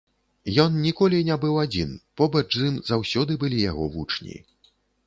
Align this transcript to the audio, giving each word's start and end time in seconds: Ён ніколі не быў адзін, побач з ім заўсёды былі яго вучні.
Ён 0.63 0.79
ніколі 0.85 1.19
не 1.27 1.37
быў 1.45 1.61
адзін, 1.65 1.93
побач 2.23 2.45
з 2.57 2.61
ім 2.71 2.83
заўсёды 2.91 3.41
былі 3.47 3.65
яго 3.71 3.83
вучні. 3.99 4.35